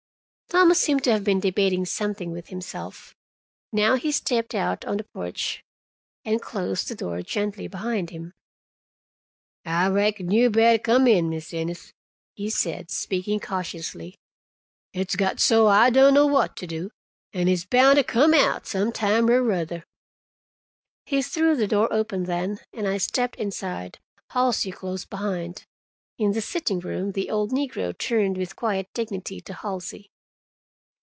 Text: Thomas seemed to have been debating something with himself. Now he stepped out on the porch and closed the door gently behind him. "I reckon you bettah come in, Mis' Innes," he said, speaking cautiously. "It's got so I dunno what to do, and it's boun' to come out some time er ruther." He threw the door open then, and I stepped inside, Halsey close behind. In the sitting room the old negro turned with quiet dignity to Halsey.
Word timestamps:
Thomas 0.61 0.79
seemed 0.81 1.05
to 1.05 1.11
have 1.13 1.23
been 1.23 1.39
debating 1.39 1.85
something 1.85 2.29
with 2.33 2.49
himself. 2.49 3.15
Now 3.71 3.95
he 3.95 4.11
stepped 4.11 4.53
out 4.53 4.83
on 4.83 4.97
the 4.97 5.05
porch 5.05 5.63
and 6.25 6.41
closed 6.41 6.89
the 6.89 6.93
door 6.93 7.21
gently 7.21 7.69
behind 7.69 8.09
him. 8.09 8.33
"I 9.63 9.87
reckon 9.87 10.29
you 10.29 10.49
bettah 10.49 10.79
come 10.83 11.07
in, 11.07 11.29
Mis' 11.29 11.53
Innes," 11.53 11.93
he 12.33 12.49
said, 12.49 12.91
speaking 12.91 13.39
cautiously. 13.39 14.17
"It's 14.91 15.15
got 15.15 15.39
so 15.39 15.67
I 15.67 15.89
dunno 15.89 16.25
what 16.27 16.57
to 16.57 16.67
do, 16.67 16.91
and 17.31 17.47
it's 17.47 17.63
boun' 17.63 17.95
to 17.95 18.03
come 18.03 18.33
out 18.33 18.67
some 18.67 18.91
time 18.91 19.29
er 19.29 19.41
ruther." 19.41 19.85
He 21.05 21.21
threw 21.21 21.55
the 21.55 21.65
door 21.65 21.87
open 21.93 22.25
then, 22.25 22.59
and 22.73 22.89
I 22.89 22.97
stepped 22.97 23.37
inside, 23.37 23.99
Halsey 24.31 24.73
close 24.73 25.05
behind. 25.05 25.65
In 26.17 26.33
the 26.33 26.41
sitting 26.41 26.81
room 26.81 27.13
the 27.13 27.29
old 27.31 27.51
negro 27.51 27.97
turned 27.97 28.35
with 28.35 28.57
quiet 28.57 28.89
dignity 28.93 29.39
to 29.39 29.53
Halsey. 29.53 30.09